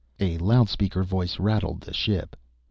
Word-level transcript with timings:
A 0.19 0.39
loudspeaker 0.39 1.03
voice 1.03 1.37
rattled 1.39 1.81
the 1.81 1.93
ship. 1.93 2.35